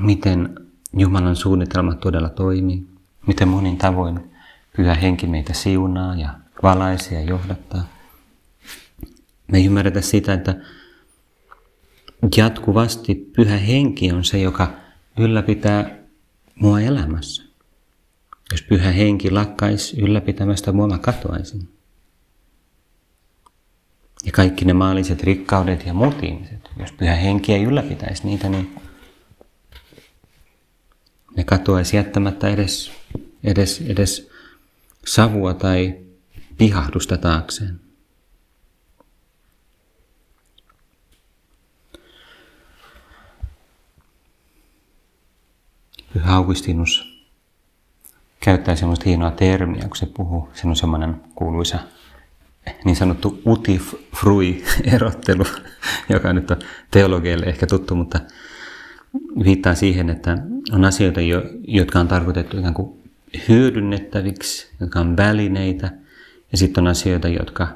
miten 0.01 0.55
Jumalan 0.93 1.37
suunnitelma 1.37 1.95
todella 1.95 2.29
toimii, 2.29 2.87
miten 3.27 3.49
monin 3.49 3.77
tavoin 3.77 4.31
Pyhä 4.77 4.95
Henki 4.95 5.27
meitä 5.27 5.55
siunaa 5.55 6.15
ja 6.15 6.35
valaisee 6.63 7.21
ja 7.21 7.29
johdattaa. 7.29 7.85
Me 9.53 9.59
ei 9.59 9.67
ymmärretä 9.67 10.01
sitä, 10.01 10.33
että 10.33 10.57
jatkuvasti 12.37 13.15
pyhä 13.15 13.57
henki 13.57 14.13
on 14.13 14.25
se, 14.25 14.39
joka 14.39 14.73
ylläpitää 15.19 15.99
mua 16.55 16.81
elämässä. 16.81 17.43
Jos 18.53 18.63
pyhä 18.63 18.93
henki 18.93 19.31
lakkaisi 19.31 20.01
ylläpitämästä 20.01 20.73
mua, 20.73 20.89
mä 20.89 20.99
katoaisin. 20.99 21.69
Ja 24.25 24.33
kaikki 24.33 24.65
ne 24.65 24.73
maalliset 24.73 25.23
rikkaudet 25.23 25.87
ja 25.87 25.95
muut 25.95 26.23
ihmiset, 26.23 26.71
jos 26.79 26.93
pyhä 26.93 27.15
henki 27.15 27.53
ei 27.53 27.65
ylläpitäisi 27.65 28.27
niitä, 28.27 28.49
niin 28.49 28.77
ne 31.37 31.45
katoaisi 31.45 31.97
jättämättä 31.97 32.49
edes, 32.49 32.93
edes, 33.45 33.81
edes 33.81 34.31
savua 35.07 35.55
tai 35.55 35.99
pihahdusta 36.59 37.17
taakseen. 37.17 37.81
Pyhä 46.13 46.35
Augustinus 46.35 47.25
käyttää 48.41 48.77
semmoista 48.77 49.05
hienoa 49.05 49.31
termiä, 49.31 49.83
kun 49.83 49.97
se 49.97 50.07
puhuu. 50.07 50.49
Se 50.55 50.69
on 50.69 50.77
semmoinen 50.77 51.23
kuuluisa 51.35 51.79
niin 52.85 52.97
sanottu 52.97 53.43
uti 53.47 53.81
frui 54.17 54.65
erottelu, 54.85 55.47
joka 56.09 56.33
nyt 56.33 56.51
on 56.51 56.57
teologeille 56.91 57.47
ehkä 57.47 57.67
tuttu, 57.67 57.95
mutta 57.95 58.21
viittaa 59.45 59.75
siihen, 59.75 60.11
että 60.11 60.39
on 60.73 60.85
asioita, 60.85 61.21
jotka 61.69 62.01
on 62.01 62.09
tarkoitettu 62.09 62.59
ikään 62.59 62.75
kuin 62.75 63.03
hyödynnettäviksi, 63.49 64.71
jotka 64.81 65.01
on 65.01 65.17
välineitä, 65.17 65.91
ja 66.53 66.59
sitten 66.59 66.85
on 66.85 66.91
asioita, 66.91 67.29
jotka, 67.29 67.69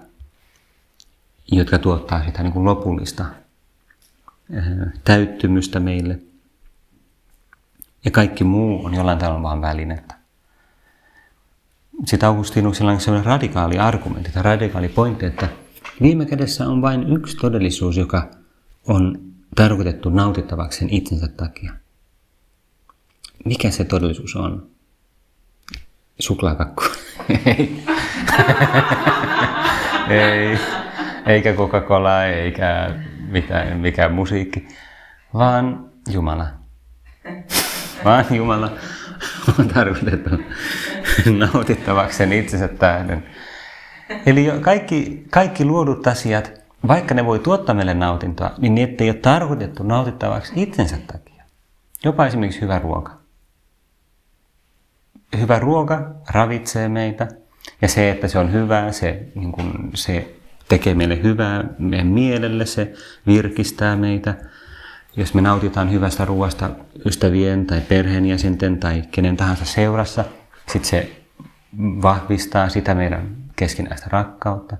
jotka 1.52 1.78
tuottaa 1.78 2.24
sitä 2.24 2.42
niin 2.42 2.52
kuin 2.52 2.64
lopullista 2.64 3.24
eh, 4.50 4.64
täyttymystä 5.04 5.80
meille. 5.80 6.18
Ja 8.04 8.10
kaikki 8.10 8.44
muu 8.44 8.84
on 8.84 8.94
jollain 8.94 9.18
tavalla 9.18 9.42
vain 9.42 9.60
välinettä. 9.60 10.14
Sitten 12.06 12.28
Augustinuksella 12.28 12.92
on 12.92 13.00
sellainen 13.00 13.26
radikaali 13.26 13.78
argumentti 13.78 14.30
tai 14.32 14.42
radikaali 14.42 14.88
pointti, 14.88 15.26
että 15.26 15.48
viime 16.02 16.26
kädessä 16.26 16.68
on 16.68 16.82
vain 16.82 17.12
yksi 17.12 17.36
todellisuus, 17.36 17.96
joka 17.96 18.30
on 18.86 19.33
tarkoitettu 19.54 20.10
nautittavaksi 20.10 20.78
sen 20.78 20.90
itsensä 20.90 21.28
takia. 21.28 21.72
Mikä 23.44 23.70
se 23.70 23.84
todellisuus 23.84 24.36
on? 24.36 24.70
Suklaakakku. 26.18 26.82
Ei. 27.46 27.84
Ei. 30.10 30.58
Eikä 31.26 31.52
Coca-Cola, 31.52 32.24
eikä 32.24 32.94
mitään, 33.28 33.80
mikään 33.80 34.12
musiikki, 34.12 34.68
vaan 35.34 35.90
Jumala. 36.10 36.46
Vaan 38.04 38.24
Jumala 38.30 38.72
on 39.58 39.68
tarkoitettu 39.68 40.30
nautittavaksi 41.38 42.18
sen 42.18 42.32
itsensä 42.32 42.68
tähden. 42.68 43.26
Eli 44.26 44.46
kaikki, 44.60 45.24
kaikki 45.30 45.64
luodut 45.64 46.06
asiat, 46.06 46.63
vaikka 46.88 47.14
ne 47.14 47.24
voi 47.24 47.38
tuottaa 47.38 47.74
meille 47.74 47.94
nautintoa, 47.94 48.50
niin 48.58 48.74
ne 48.74 48.94
ei 49.00 49.10
ole 49.10 49.18
tarkoitettu 49.18 49.82
nautittavaksi 49.82 50.52
itsensä 50.56 50.96
takia. 51.12 51.44
Jopa 52.04 52.26
esimerkiksi 52.26 52.60
hyvä 52.60 52.78
ruoka. 52.78 53.18
Hyvä 55.38 55.58
ruoka 55.58 56.10
ravitsee 56.30 56.88
meitä, 56.88 57.28
ja 57.82 57.88
se, 57.88 58.10
että 58.10 58.28
se 58.28 58.38
on 58.38 58.52
hyvää, 58.52 58.92
se, 58.92 59.26
niin 59.34 59.52
kuin, 59.52 59.90
se 59.94 60.34
tekee 60.68 60.94
meille 60.94 61.22
hyvää 61.22 61.64
meidän 61.78 62.06
mielelle, 62.06 62.66
se 62.66 62.92
virkistää 63.26 63.96
meitä. 63.96 64.34
Jos 65.16 65.34
me 65.34 65.40
nautitaan 65.40 65.92
hyvästä 65.92 66.24
ruoasta 66.24 66.70
ystävien 67.06 67.66
tai 67.66 67.80
perheenjäsenten 67.80 68.80
tai 68.80 69.02
kenen 69.10 69.36
tahansa 69.36 69.64
seurassa, 69.64 70.24
sitten 70.72 70.90
se 70.90 71.10
vahvistaa 72.02 72.68
sitä 72.68 72.94
meidän 72.94 73.36
keskinäistä 73.56 74.06
rakkautta. 74.10 74.76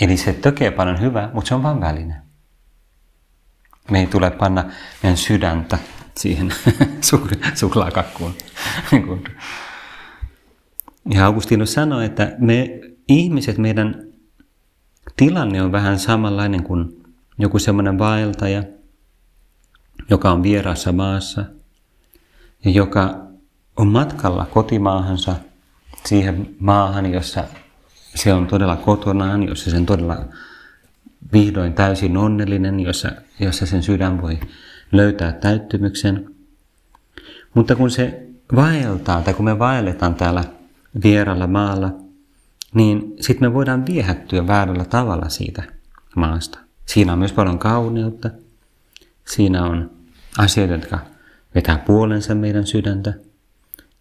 Eli 0.00 0.16
se 0.16 0.32
tekee 0.32 0.70
paljon 0.70 1.00
hyvää, 1.00 1.30
mutta 1.34 1.48
se 1.48 1.54
on 1.54 1.62
vain 1.62 1.80
väline. 1.80 2.14
Me 3.90 4.00
ei 4.00 4.06
tule 4.06 4.30
panna 4.30 4.64
meidän 5.02 5.16
sydäntä 5.16 5.78
siihen 6.16 6.52
suklaakakkuun. 7.54 8.34
Ja 11.10 11.26
Augustinus 11.26 11.72
sanoi, 11.72 12.04
että 12.04 12.34
me 12.38 12.80
ihmiset, 13.08 13.58
meidän 13.58 14.08
tilanne 15.16 15.62
on 15.62 15.72
vähän 15.72 15.98
samanlainen 15.98 16.62
kuin 16.62 17.02
joku 17.38 17.58
semmoinen 17.58 17.98
vaeltaja, 17.98 18.62
joka 20.10 20.30
on 20.30 20.42
vieraassa 20.42 20.92
maassa 20.92 21.44
ja 22.64 22.70
joka 22.70 23.26
on 23.76 23.88
matkalla 23.88 24.46
kotimaahansa 24.46 25.36
siihen 26.06 26.56
maahan, 26.60 27.12
jossa 27.12 27.44
se 28.14 28.32
on 28.32 28.46
todella 28.46 28.76
kotonaan, 28.76 29.42
jossa 29.42 29.70
sen 29.70 29.86
todella 29.86 30.24
vihdoin 31.32 31.72
täysin 31.72 32.16
onnellinen, 32.16 32.80
jossa, 32.80 33.12
jossa 33.40 33.66
sen 33.66 33.82
sydän 33.82 34.22
voi 34.22 34.38
löytää 34.92 35.32
täyttymyksen. 35.32 36.30
Mutta 37.54 37.76
kun 37.76 37.90
se 37.90 38.26
vaeltaa, 38.56 39.22
tai 39.22 39.34
kun 39.34 39.44
me 39.44 39.58
vaelletaan 39.58 40.14
täällä 40.14 40.44
vieralla 41.02 41.46
maalla, 41.46 41.94
niin 42.74 43.14
sitten 43.20 43.48
me 43.48 43.54
voidaan 43.54 43.86
viehättyä 43.86 44.46
väärällä 44.46 44.84
tavalla 44.84 45.28
siitä 45.28 45.62
maasta. 46.16 46.58
Siinä 46.86 47.12
on 47.12 47.18
myös 47.18 47.32
paljon 47.32 47.58
kauneutta. 47.58 48.30
Siinä 49.24 49.64
on 49.64 49.90
asioita, 50.38 50.74
jotka 50.74 50.98
vetää 51.54 51.78
puolensa 51.78 52.34
meidän 52.34 52.66
sydäntä. 52.66 53.14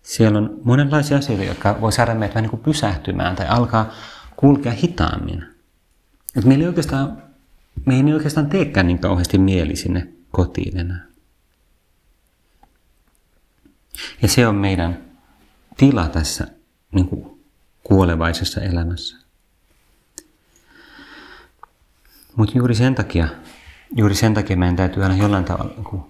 Siellä 0.07 0.37
on 0.37 0.59
monenlaisia 0.63 1.17
asioita, 1.17 1.43
jotka 1.43 1.81
voi 1.81 1.91
saada 1.91 2.15
meitä 2.15 2.33
vähän 2.33 2.43
niin 2.43 2.49
kuin 2.49 2.61
pysähtymään 2.61 3.35
tai 3.35 3.47
alkaa 3.47 3.93
kulkea 4.35 4.71
hitaammin. 4.71 5.45
Et 6.37 6.45
meillä 6.45 6.63
ei 6.63 6.67
oikeastaan, 6.67 7.23
me 7.85 7.95
ei 7.95 8.13
oikeastaan 8.13 8.49
teekään 8.49 8.87
niin 8.87 8.99
kauheasti 8.99 9.37
mieli 9.37 9.75
sinne 9.75 10.07
kotiin 10.31 10.77
enää. 10.77 11.05
Ja 14.21 14.27
se 14.27 14.47
on 14.47 14.55
meidän 14.55 14.97
tila 15.77 16.07
tässä 16.07 16.47
niin 16.91 17.07
kuin 17.07 17.43
kuolevaisessa 17.83 18.61
elämässä. 18.61 19.17
Mutta 22.35 22.57
juuri 22.57 22.75
sen 22.75 22.95
takia, 22.95 23.27
juuri 23.95 24.15
sen 24.15 24.33
takia 24.33 24.57
meidän 24.57 24.75
täytyy 24.75 25.03
aina 25.03 25.15
jollain 25.15 25.45
tavalla 25.45 25.73
niin 25.73 25.83
kuin 25.83 26.01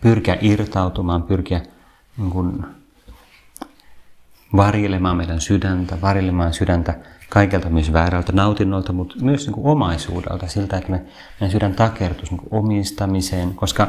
pyrkiä 0.00 0.38
irtautumaan, 0.40 1.22
pyrkiä 1.22 1.62
niin 2.16 2.30
kuin 2.30 2.77
varjelemaan 4.56 5.16
meidän 5.16 5.40
sydäntä, 5.40 6.00
varjelemaan 6.00 6.52
sydäntä 6.52 6.94
kaikelta 7.28 7.70
myös 7.70 7.92
väärältä 7.92 8.32
nautinnolta, 8.32 8.92
mutta 8.92 9.14
myös 9.20 9.46
niin 9.46 9.54
kuin 9.54 9.66
omaisuudelta, 9.66 10.46
siltä, 10.46 10.76
että 10.76 10.90
me, 10.90 11.04
meidän 11.40 11.52
sydän 11.52 11.74
takertuisi 11.74 12.34
niin 12.34 12.48
omistamiseen, 12.50 13.54
koska 13.54 13.88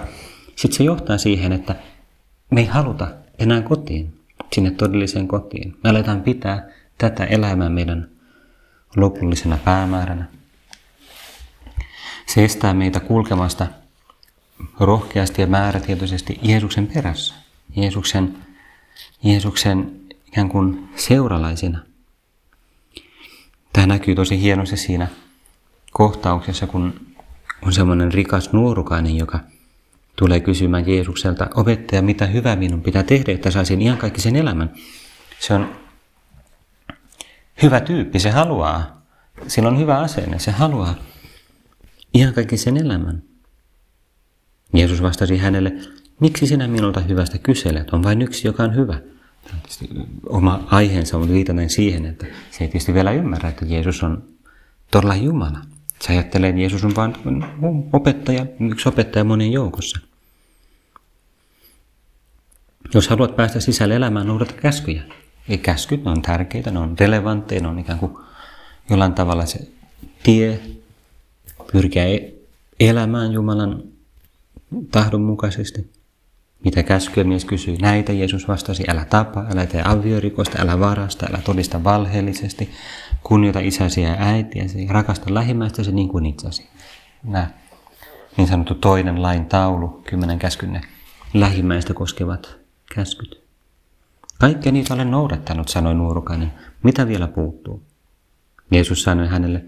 sitten 0.56 0.78
se 0.78 0.84
johtaa 0.84 1.17
siihen, 1.17 1.52
että 1.52 1.76
me 2.52 2.62
ei 2.62 2.67
haluta 2.67 3.08
enää 3.39 3.62
kotiin, 3.62 4.19
sinne 4.54 4.72
todelliseen 4.72 5.28
kotiin. 5.28 5.78
Me 5.84 5.89
aletaan 5.89 6.22
pitää 6.22 6.67
tätä 6.98 7.26
elämää 7.26 7.69
meidän 7.69 8.10
lopullisena 8.95 9.58
päämääränä. 9.65 10.26
Se 12.26 12.45
estää 12.45 12.74
meitä 12.74 13.00
kulkemasta 13.00 13.67
rohkeasti 14.80 15.41
ja 15.41 15.48
määrätietoisesti 15.48 16.39
Jeesuksen 16.41 16.88
perässä. 16.88 17.34
Jeesuksen, 17.76 18.38
Jeesuksen 19.24 20.00
ikään 20.30 20.50
kuin 20.50 20.89
seuralaisina. 20.96 21.80
Tämä 23.74 23.88
näkyy 23.88 24.15
tosi 24.15 24.42
hienosti 24.42 24.78
siinä 24.78 25.08
kohtauksessa, 25.92 26.68
kun 26.68 26.94
on 27.62 27.74
semmoinen 27.74 28.13
rikas 28.13 28.54
nuorukainen, 28.54 29.15
joka 29.15 29.39
tulee 30.15 30.39
kysymään 30.39 30.89
Jeesukselta, 30.89 31.48
opettaja, 31.56 32.02
mitä 32.02 32.26
hyvää 32.26 32.56
minun 32.56 32.82
pitää 32.82 33.04
tehdä, 33.04 33.32
että 33.32 33.52
saisin 33.52 33.82
ihan 33.82 33.98
kaikki 33.98 34.22
sen 34.22 34.36
elämän. 34.36 34.74
Se 35.39 35.54
on 35.54 35.76
hyvä 37.63 37.80
tyyppi, 37.80 38.20
se 38.20 38.30
haluaa, 38.30 39.02
sillä 39.48 39.70
on 39.70 39.80
hyvä 39.80 40.00
asenne, 40.00 40.39
se 40.39 40.52
haluaa 40.52 40.96
ihan 42.13 42.34
kaikki 42.34 42.58
sen 42.58 42.78
elämän. 42.78 43.24
Jeesus 44.74 45.02
vastasi 45.02 45.38
hänelle, 45.38 45.74
miksi 46.20 46.48
sinä 46.48 46.68
minulta 46.68 47.00
hyvästä 47.00 47.38
kyselet, 47.38 47.89
on 47.89 48.04
vain 48.04 48.22
yksi, 48.22 48.48
joka 48.48 48.63
on 48.63 48.76
hyvä. 48.76 49.00
Oma 50.30 50.63
aiheensa 50.71 51.17
on 51.17 51.30
viitaten 51.30 51.69
siihen, 51.69 52.06
että 52.06 52.25
se 52.25 52.63
ei 52.63 52.67
tietysti 52.67 52.93
vielä 52.93 53.12
ymmärrä, 53.12 53.49
että 53.49 53.65
Jeesus 53.65 54.04
on 54.04 54.23
todella 54.91 55.15
Jumala. 55.15 55.60
Se 56.02 56.13
ajattelee, 56.13 56.49
että 56.49 56.62
Jeesus 56.62 56.84
on 56.84 56.95
vain 56.95 57.15
opettaja, 57.93 58.45
yksi 58.60 58.89
opettaja 58.89 59.23
monen 59.23 59.52
joukossa. 59.52 59.99
Jos 62.93 63.08
haluat 63.08 63.36
päästä 63.36 63.60
sisälle 63.60 63.95
elämään, 63.95 64.28
noudata 64.28 64.54
käskyjä. 64.54 65.04
Ei 65.49 65.58
käskyt, 65.58 66.04
ne 66.04 66.12
on 66.12 66.21
tärkeitä, 66.21 66.71
ne 66.71 66.80
on 66.80 66.95
relevantteja, 66.99 67.62
ne 67.62 67.67
on 67.67 67.80
ikään 67.80 67.99
kuin 67.99 68.17
jollain 68.89 69.13
tavalla 69.13 69.45
se 69.45 69.71
tie 70.23 70.60
pyrkiä 71.71 72.06
e- 72.06 72.34
elämään 72.80 73.32
Jumalan 73.32 73.84
tahdon 74.91 75.21
mukaisesti. 75.21 75.99
Mitä 76.65 76.84
käskyä 76.84 77.24
mies 77.24 77.45
kysyi? 77.45 77.78
Näitä 77.78 78.13
Jeesus 78.13 78.48
vastasi, 78.48 78.84
älä 78.88 79.06
tapa, 79.06 79.45
älä 79.52 79.65
tee 79.65 79.82
aviorikosta, 79.86 80.62
älä 80.62 80.80
varasta, 80.80 81.26
älä 81.30 81.41
todista 81.45 81.84
valheellisesti, 81.84 82.69
kunnioita 83.24 83.60
isäsi 83.60 84.02
ja 84.02 84.15
äitiäsi, 84.19 84.88
rakasta 84.89 85.34
lähimmäistäsi 85.34 85.91
niin 85.91 86.10
kuin 86.10 86.26
itsesi. 86.26 86.69
Nämä 87.24 87.48
niin 88.38 88.48
sanottu 88.48 88.76
toinen 88.76 89.22
lain 89.22 89.45
taulu, 89.45 89.88
kymmenen 89.88 90.39
käskynne, 90.39 90.82
lähimmäistä 91.34 91.93
koskevat 91.93 92.58
käskyt. 92.95 93.41
Kaikkea 94.39 94.72
niitä 94.72 94.93
olen 94.93 95.12
noudattanut, 95.12 95.67
sanoi 95.67 95.95
nuorukainen. 95.95 96.52
Mitä 96.84 97.08
vielä 97.08 97.28
puuttuu? 97.28 97.84
Jeesus 98.72 99.04
sanoi 99.04 99.28
hänelle, 99.28 99.65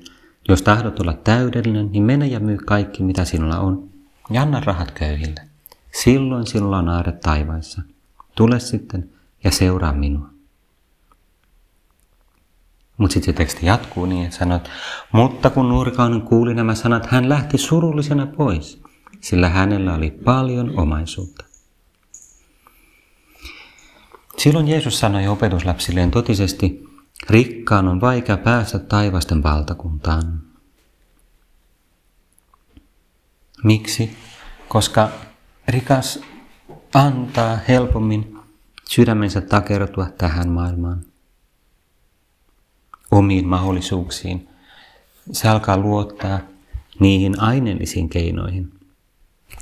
jos 0.49 0.61
tahdot 0.61 0.99
olla 0.99 1.13
täydellinen, 1.13 1.91
niin 1.91 2.03
mene 2.03 2.27
ja 2.27 2.39
myy 2.39 2.57
kaikki, 2.57 3.03
mitä 3.03 3.25
sinulla 3.25 3.59
on, 3.59 3.89
ja 4.29 4.41
anna 4.41 4.59
rahat 4.59 4.91
köyhille. 4.91 5.50
Silloin 5.93 6.47
sinulla 6.47 6.77
on 6.77 6.89
aare 6.89 7.11
taivaissa. 7.11 7.81
Tule 8.35 8.59
sitten 8.59 9.09
ja 9.43 9.51
seuraa 9.51 9.93
minua. 9.93 10.29
Mutta 12.97 13.13
sitten 13.13 13.33
se 13.33 13.37
teksti 13.37 13.65
jatkuu 13.65 14.05
niin, 14.05 14.25
että 14.25 14.37
sanot, 14.37 14.69
mutta 15.11 15.49
kun 15.49 15.69
nuorikainen 15.69 16.21
kuuli 16.21 16.53
nämä 16.53 16.75
sanat, 16.75 17.05
hän 17.05 17.29
lähti 17.29 17.57
surullisena 17.57 18.27
pois, 18.27 18.81
sillä 19.21 19.49
hänellä 19.49 19.93
oli 19.93 20.11
paljon 20.11 20.79
omaisuutta. 20.79 21.45
Silloin 24.37 24.67
Jeesus 24.67 24.99
sanoi 24.99 25.27
opetuslapsilleen 25.27 26.11
totisesti, 26.11 26.89
rikkaan 27.29 27.87
on 27.87 28.01
vaikea 28.01 28.37
päästä 28.37 28.79
taivasten 28.79 29.43
valtakuntaan. 29.43 30.41
Miksi? 33.63 34.17
Koska 34.67 35.09
rikas 35.71 36.19
antaa 36.93 37.59
helpommin 37.67 38.37
sydämensä 38.89 39.41
takertua 39.41 40.05
tähän 40.05 40.49
maailmaan, 40.49 41.01
omiin 43.11 43.47
mahdollisuuksiin. 43.47 44.47
Se 45.31 45.49
alkaa 45.49 45.77
luottaa 45.77 46.39
niihin 46.99 47.39
aineellisiin 47.39 48.09
keinoihin. 48.09 48.71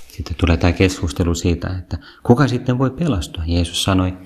Sitten 0.08 0.36
tulee 0.38 0.58
tämä 0.58 0.74
keskustelu 0.74 1.36
siitä, 1.36 1.78
että 1.78 1.98
kuka 2.24 2.48
sitten 2.48 2.78
voi 2.78 2.90
pelastua. 2.90 3.44
Jeesus 3.48 3.84
sanoi, 3.84 4.18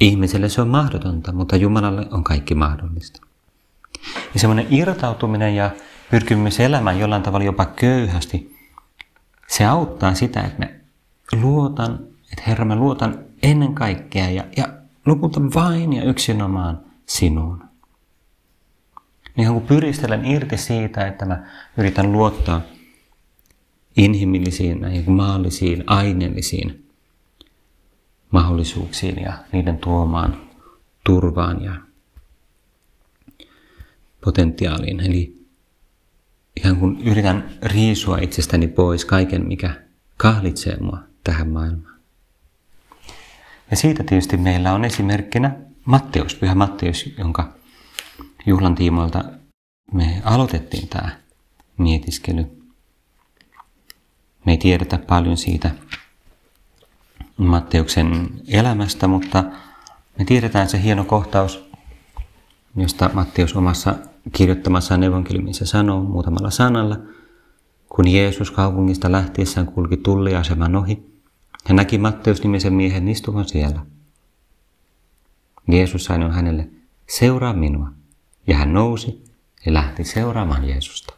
ihmiselle 0.00 0.48
se 0.48 0.60
on 0.60 0.68
mahdotonta, 0.68 1.32
mutta 1.32 1.56
Jumalalle 1.56 2.06
on 2.10 2.24
kaikki 2.24 2.54
mahdollista. 2.54 3.20
Ja 4.34 4.40
semmoinen 4.40 4.66
irtautuminen 4.70 5.56
ja 5.56 5.70
pyrkimys 6.10 6.60
elämään 6.60 6.98
jollain 6.98 7.22
tavalla 7.22 7.44
jopa 7.44 7.64
köyhästi 7.64 8.55
se 9.48 9.64
auttaa 9.64 10.14
sitä, 10.14 10.40
että 10.40 10.58
me 10.58 10.80
luotan, 11.42 11.98
että 12.32 12.42
Herra, 12.46 12.64
mä 12.64 12.76
luotan 12.76 13.18
ennen 13.42 13.74
kaikkea 13.74 14.30
ja, 14.30 14.44
ja 14.56 14.68
lopulta 15.06 15.40
vain 15.54 15.92
ja 15.92 16.04
yksinomaan 16.04 16.80
sinuun. 17.06 17.64
Niin 19.36 19.52
kun 19.52 19.62
pyristelen 19.62 20.26
irti 20.26 20.56
siitä, 20.56 21.06
että 21.06 21.24
mä 21.24 21.46
yritän 21.76 22.12
luottaa 22.12 22.60
inhimillisiin, 23.96 24.80
näihin 24.80 25.10
maallisiin, 25.12 25.84
aineellisiin 25.86 26.86
mahdollisuuksiin 28.30 29.22
ja 29.22 29.32
niiden 29.52 29.78
tuomaan 29.78 30.36
turvaan 31.04 31.62
ja 31.64 31.74
potentiaaliin. 34.24 35.00
Eli 35.00 35.35
ihan 36.64 36.76
kun 36.76 37.00
yritän 37.00 37.50
riisua 37.62 38.18
itsestäni 38.18 38.68
pois 38.68 39.04
kaiken, 39.04 39.46
mikä 39.46 39.70
kahlitsee 40.16 40.76
mua 40.80 40.98
tähän 41.24 41.48
maailmaan. 41.48 41.96
Ja 43.70 43.76
siitä 43.76 44.04
tietysti 44.04 44.36
meillä 44.36 44.72
on 44.72 44.84
esimerkkinä 44.84 45.56
Matteus, 45.84 46.34
pyhä 46.34 46.54
Matteus, 46.54 47.14
jonka 47.18 47.52
juhlan 48.46 48.74
tiimoilta 48.74 49.24
me 49.92 50.22
aloitettiin 50.24 50.88
tämä 50.88 51.08
mietiskely. 51.78 52.62
Me 54.44 54.52
ei 54.52 54.58
tiedetä 54.58 54.98
paljon 54.98 55.36
siitä 55.36 55.70
Matteuksen 57.36 58.30
elämästä, 58.48 59.06
mutta 59.06 59.44
me 60.18 60.24
tiedetään 60.24 60.68
se 60.68 60.82
hieno 60.82 61.04
kohtaus, 61.04 61.70
josta 62.76 63.10
Matteus 63.12 63.56
omassa 63.56 63.94
kirjoittamassaan 64.32 65.02
evankeliumissa 65.02 65.66
sanoo 65.66 66.00
muutamalla 66.00 66.50
sanalla, 66.50 66.96
kun 67.88 68.08
Jeesus 68.08 68.50
kaupungista 68.50 69.12
lähtiessään 69.12 69.66
kulki 69.66 69.96
tulliaseman 69.96 70.76
ohi, 70.76 71.06
hän 71.64 71.76
näki 71.76 71.98
Matteus-nimisen 71.98 72.72
miehen 72.72 73.08
istuvan 73.08 73.48
siellä. 73.48 73.86
Jeesus 75.68 76.04
sanoi 76.04 76.30
hänelle, 76.30 76.68
seuraa 77.08 77.52
minua. 77.52 77.88
Ja 78.46 78.56
hän 78.56 78.72
nousi 78.72 79.24
ja 79.66 79.74
lähti 79.74 80.04
seuraamaan 80.04 80.68
Jeesusta. 80.68 81.14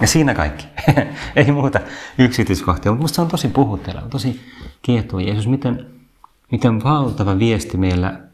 Ja 0.00 0.06
siinä 0.06 0.34
kaikki. 0.34 0.66
Ei 1.36 1.52
muuta 1.52 1.80
yksityiskohtia, 2.18 2.92
mutta 2.92 3.00
minusta 3.00 3.22
on 3.22 3.28
tosi 3.28 3.48
puhutteleva, 3.48 4.08
tosi 4.08 4.40
kiehtova 4.82 5.22
Jeesus. 5.22 5.46
Miten, 5.46 5.86
miten 6.52 6.84
valtava 6.84 7.38
viesti 7.38 7.76
meillä 7.76 8.27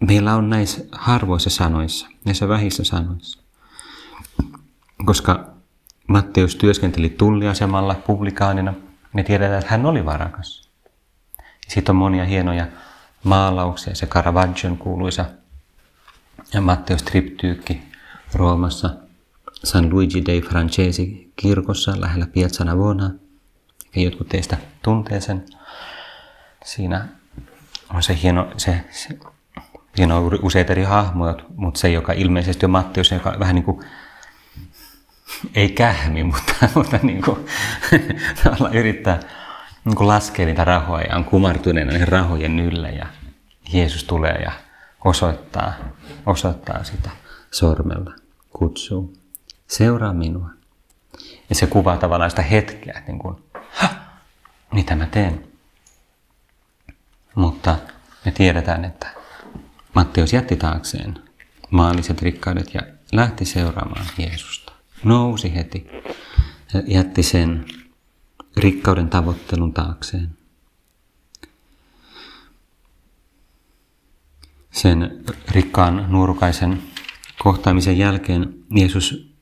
meillä 0.00 0.34
on 0.36 0.50
näissä 0.50 0.84
harvoissa 0.92 1.50
sanoissa, 1.50 2.08
näissä 2.24 2.48
vähissä 2.48 2.84
sanoissa. 2.84 3.38
Koska 5.04 5.50
Matteus 6.06 6.56
työskenteli 6.56 7.10
tulliasemalla 7.10 7.94
publikaanina, 7.94 8.74
me 9.12 9.22
tiedetään, 9.22 9.58
että 9.58 9.70
hän 9.70 9.86
oli 9.86 10.04
varakas. 10.04 10.68
Sitten 11.68 11.92
on 11.92 11.96
monia 11.96 12.24
hienoja 12.24 12.66
maalauksia, 13.24 13.94
se 13.94 14.06
Caravaggion 14.06 14.78
kuuluisa 14.78 15.24
ja 16.54 16.60
Matteus 16.60 17.02
Triptyykki 17.02 17.82
Roomassa 18.34 18.90
San 19.64 19.90
Luigi 19.90 20.26
dei 20.26 20.42
Francesi 20.42 21.32
kirkossa 21.36 22.00
lähellä 22.00 22.26
Piazza 22.26 22.64
Navona. 22.64 23.10
Ja 23.94 24.02
jotkut 24.02 24.28
teistä 24.28 24.56
tuntee 24.82 25.20
sen. 25.20 25.46
Siinä 26.64 27.08
on 27.94 28.02
se 28.02 28.18
hieno, 28.22 28.52
se, 28.56 28.84
se 28.90 29.18
Siinä 29.98 30.16
on 30.16 30.38
useita 30.42 30.72
eri 30.72 30.82
hahmoja, 30.82 31.34
mutta 31.56 31.80
se, 31.80 31.88
joka 31.90 32.12
ilmeisesti 32.12 32.66
on 32.66 32.70
Matteus, 32.70 33.10
joka 33.10 33.36
vähän 33.38 33.54
niin 33.54 33.64
kuin, 33.64 33.84
ei 35.54 35.68
kähmi, 35.68 36.24
mutta, 36.32 36.54
mutta 36.74 36.98
niin 37.02 37.22
kuin, 37.22 37.46
yrittää 38.72 39.20
niin 39.84 39.96
kuin 39.96 40.08
laskea 40.08 40.46
niitä 40.46 40.64
rahoja 40.64 41.06
ja 41.06 41.16
on 41.16 41.24
kumartuneena 41.24 41.92
niiden 41.92 42.08
rahojen 42.08 42.60
ylle 42.60 42.90
ja 42.90 43.06
Jeesus 43.72 44.04
tulee 44.04 44.34
ja 44.34 44.52
osoittaa, 45.04 45.72
osoittaa 46.26 46.84
sitä 46.84 47.10
sormella, 47.50 48.12
kutsuu, 48.50 49.16
seuraa 49.66 50.12
minua. 50.12 50.50
Ja 51.48 51.54
se 51.54 51.66
kuvaa 51.66 51.96
tavallaan 51.96 52.30
sitä 52.30 52.42
hetkeä, 52.42 53.02
niin 53.06 53.18
kuin, 53.18 53.36
mitä 54.72 54.96
mä 54.96 55.06
teen. 55.06 55.44
Mutta 57.34 57.76
me 58.24 58.30
tiedetään, 58.30 58.84
että 58.84 59.17
Matteus 59.98 60.32
jätti 60.32 60.56
taakseen 60.56 61.14
maalliset 61.70 62.22
rikkaudet 62.22 62.74
ja 62.74 62.80
lähti 63.12 63.44
seuraamaan 63.44 64.06
Jeesusta. 64.18 64.72
Nousi 65.04 65.54
heti 65.54 65.86
ja 66.74 66.82
jätti 66.86 67.22
sen 67.22 67.66
rikkauden 68.56 69.08
tavoittelun 69.08 69.74
taakseen. 69.74 70.28
Sen 74.70 75.24
rikkaan 75.50 76.06
nuorukaisen 76.08 76.82
kohtaamisen 77.38 77.98
jälkeen 77.98 78.54
Jeesus 78.70 79.34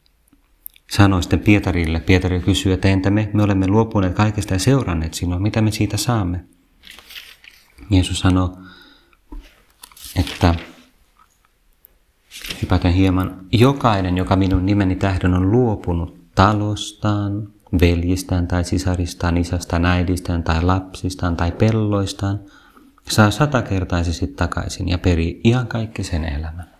sanoi 0.91 1.23
sitten 1.23 1.41
Pietarille, 1.41 2.01
Pietari 2.01 2.41
kysyi, 2.41 2.73
että 2.73 2.89
entä 2.89 3.11
me, 3.11 3.31
me 3.33 3.43
olemme 3.43 3.67
luopuneet 3.69 4.15
kaikesta 4.15 4.55
ja 4.55 4.59
seuranneet 4.59 5.15
sinua, 5.15 5.39
mitä 5.39 5.63
me 5.63 5.71
siitä 5.71 5.97
saamme? 5.97 6.45
Jeesus 7.91 8.21
sanoi, 8.21 8.67
että 10.19 10.55
hypätän 12.63 12.93
hieman, 12.93 13.47
jokainen, 13.53 14.17
joka 14.17 14.37
minun 14.37 14.67
nimeni 14.67 14.97
tähden 14.97 15.35
on 15.35 15.51
luopunut 15.51 16.17
talostaan, 16.35 17.49
veljistään 17.81 18.49
tai 18.49 18.65
sisaristaan, 18.65 19.37
isästään, 19.37 19.85
äidistään 19.85 20.43
tai 20.43 20.63
lapsistaan 20.63 21.37
tai 21.37 21.53
pelloistaan, 21.53 22.41
saa 23.09 23.31
satakertaisesti 23.31 24.27
takaisin 24.27 24.89
ja 24.89 24.99
perii 24.99 25.41
ihan 25.45 25.67
kaikki 25.67 26.05
sen 26.05 26.25
elämän. 26.25 26.71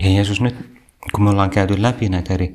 Ja 0.00 0.10
Jeesus 0.10 0.40
nyt, 0.40 0.56
kun 1.12 1.24
me 1.24 1.30
ollaan 1.30 1.50
käyty 1.50 1.82
läpi 1.82 2.08
näitä 2.08 2.34
eri 2.34 2.52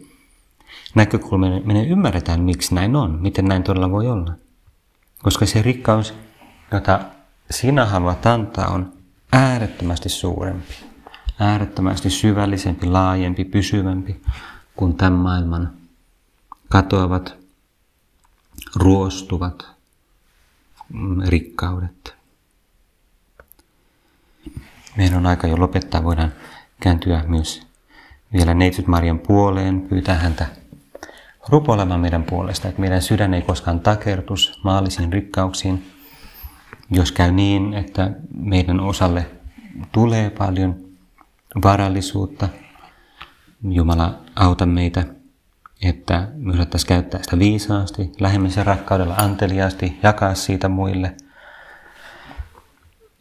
näkökulmia, 0.95 1.49
niin 1.49 1.67
me 1.67 1.83
ymmärretään, 1.83 2.41
miksi 2.41 2.75
näin 2.75 2.95
on, 2.95 3.21
miten 3.21 3.45
näin 3.45 3.63
todella 3.63 3.91
voi 3.91 4.07
olla. 4.07 4.33
Koska 5.23 5.45
se 5.45 5.61
rikkaus, 5.61 6.13
jota 6.71 6.99
sinä 7.51 7.85
haluat 7.85 8.25
antaa, 8.25 8.67
on 8.67 8.93
äärettömästi 9.31 10.09
suurempi, 10.09 10.73
äärettömästi 11.39 12.09
syvällisempi, 12.09 12.87
laajempi, 12.87 13.45
pysyvämpi 13.45 14.21
kun 14.75 14.97
tämän 14.97 15.13
maailman 15.13 15.73
katoavat, 16.69 17.35
ruostuvat 18.75 19.67
mm, 20.93 21.21
rikkaudet. 21.27 22.15
Meidän 24.97 25.17
on 25.17 25.25
aika 25.25 25.47
jo 25.47 25.59
lopettaa. 25.59 26.03
Voidaan 26.03 26.33
kääntyä 26.79 27.23
myös 27.27 27.67
vielä 28.33 28.53
neitsyt 28.53 28.87
Marian 28.87 29.19
puoleen, 29.19 29.81
pyytää 29.81 30.15
häntä 30.15 30.45
rukoilemaan 31.49 31.99
meidän 31.99 32.23
puolesta, 32.23 32.67
että 32.67 32.81
meidän 32.81 33.01
sydän 33.01 33.33
ei 33.33 33.41
koskaan 33.41 33.79
takertus 33.79 34.59
maallisiin 34.63 35.13
rikkauksiin. 35.13 35.91
Jos 36.95 37.11
käy 37.11 37.31
niin, 37.31 37.73
että 37.73 38.11
meidän 38.35 38.79
osalle 38.79 39.25
tulee 39.91 40.29
paljon 40.29 40.75
varallisuutta, 41.63 42.49
Jumala 43.69 44.19
auta 44.35 44.65
meitä, 44.65 45.03
että 45.81 46.27
me 46.35 46.53
osattaisiin 46.53 46.87
käyttää 46.87 47.23
sitä 47.23 47.39
viisaasti, 47.39 48.11
lähemmisen 48.19 48.65
rakkaudella 48.65 49.15
anteliaasti, 49.15 49.99
jakaa 50.03 50.35
siitä 50.35 50.69
muille, 50.69 51.15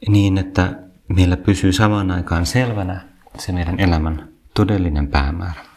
niin 0.09 0.39
että 0.39 0.79
meillä 1.09 1.37
pysyy 1.37 1.73
samaan 1.73 2.11
aikaan 2.11 2.47
selvänä 2.47 3.01
se 3.39 3.53
meidän 3.53 3.81
elämän 3.81 4.29
todellinen 4.55 5.09
päämäärä. 5.09 5.72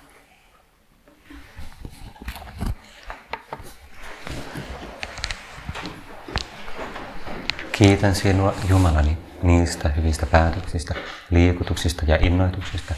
Kiitän 7.77 8.15
sinua 8.15 8.53
Jumalani 8.69 9.17
niistä 9.43 9.89
hyvistä 9.89 10.25
päätöksistä, 10.25 10.95
liikutuksista 11.29 12.05
ja 12.07 12.17
innoituksista, 12.21 12.95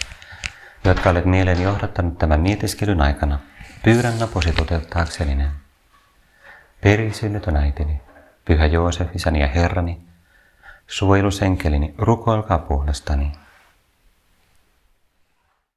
jotka 0.84 1.10
olet 1.10 1.26
mieleeni 1.26 1.64
johdattanut 1.64 2.18
tämän 2.18 2.40
mietiskelyn 2.40 3.02
aikana. 3.02 3.40
Pyydän 3.84 4.20
naposi 4.20 4.52
toteuttaakseni 4.52 5.36
ne. 5.36 5.48
Perisynnytön 6.82 7.56
äitini, 7.56 8.02
Pyhä 8.46 8.66
Joosef, 8.66 9.16
isäni 9.16 9.40
ja 9.40 9.48
Herrani, 9.48 10.02
suojelusenkelini, 10.88 11.96
rukoilkaa 11.98 12.60
puolestani. 12.60 13.32